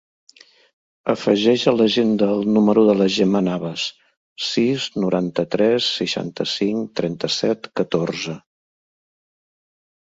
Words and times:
Afegeix 1.11 1.65
a 1.71 1.73
l'agenda 1.75 2.29
el 2.35 2.41
número 2.55 2.85
de 2.87 2.95
la 3.01 3.07
Gemma 3.17 3.43
Navas: 3.49 3.85
sis, 4.47 4.89
noranta-tres, 5.05 5.93
seixanta-cinc, 6.01 6.91
trenta-set, 7.03 7.73
catorze. 7.83 8.39